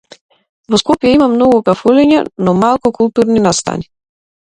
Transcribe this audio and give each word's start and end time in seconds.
Во 0.75 0.77
Скопје 0.81 1.11
има 1.17 1.27
многу 1.33 1.59
кафулиња, 1.67 2.21
но 2.47 2.55
малку 2.63 2.93
културни 3.01 3.45
настани. 3.49 3.87